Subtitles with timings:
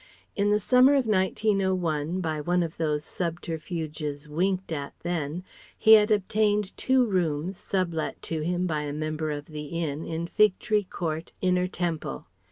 [0.35, 5.43] In the summer of 1901, by one of those subterfuges winked at then,
[5.77, 10.25] he had obtained two rooms, sublet to him by a member of the Inn, in
[10.25, 12.25] Fig Tree Court, Inner Temple.